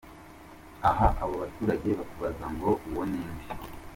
[0.89, 3.45] Aha abo baturage bakubaza ngo uwo ninde???